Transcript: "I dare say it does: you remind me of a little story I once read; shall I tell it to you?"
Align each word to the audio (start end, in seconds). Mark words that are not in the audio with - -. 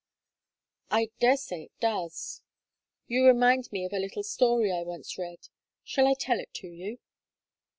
"I 0.89 1.11
dare 1.19 1.37
say 1.37 1.65
it 1.65 1.79
does: 1.79 2.41
you 3.05 3.23
remind 3.27 3.71
me 3.71 3.85
of 3.85 3.93
a 3.93 3.99
little 3.99 4.23
story 4.23 4.71
I 4.71 4.81
once 4.81 5.15
read; 5.15 5.47
shall 5.83 6.07
I 6.07 6.15
tell 6.19 6.39
it 6.39 6.51
to 6.55 6.67
you?" 6.67 6.97